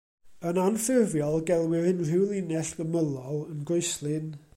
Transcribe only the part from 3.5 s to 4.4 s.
yn groeslin.